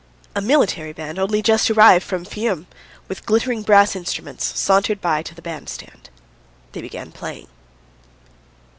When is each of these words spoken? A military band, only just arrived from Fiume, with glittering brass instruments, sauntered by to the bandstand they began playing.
A 0.35 0.41
military 0.41 0.93
band, 0.93 1.19
only 1.19 1.43
just 1.43 1.69
arrived 1.69 2.03
from 2.03 2.25
Fiume, 2.25 2.65
with 3.07 3.23
glittering 3.23 3.61
brass 3.61 3.95
instruments, 3.95 4.59
sauntered 4.59 4.99
by 4.99 5.21
to 5.21 5.35
the 5.35 5.43
bandstand 5.43 6.09
they 6.71 6.81
began 6.81 7.11
playing. 7.11 7.49